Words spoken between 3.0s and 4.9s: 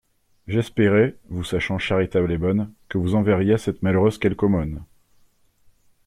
enverriez à cette malheureuse quelque aumône.